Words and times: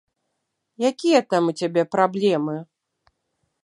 Якія 0.89 1.21
там 1.35 1.43
у 1.53 1.55
цябе 1.61 1.81
праблемы? 1.95 2.55